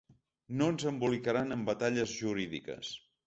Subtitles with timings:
[0.61, 2.95] No ens embolicaran en batalles jurídiques.